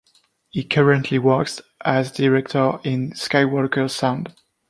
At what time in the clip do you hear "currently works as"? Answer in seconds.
0.63-2.11